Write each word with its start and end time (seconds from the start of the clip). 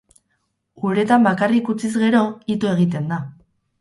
Uretan 0.91 1.27
bakarrik 1.29 1.69
utziz 1.73 1.91
gero, 2.07 2.23
ito 2.57 2.73
egiten 2.79 3.11
da. 3.13 3.21